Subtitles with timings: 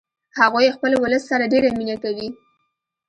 [0.39, 2.27] هغوی خپل ولس سره ډیره مینه کوي